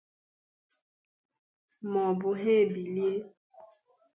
[1.91, 3.11] maọbụ ha ebilie